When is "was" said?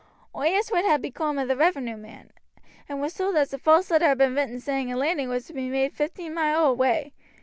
2.99-3.13, 5.29-5.45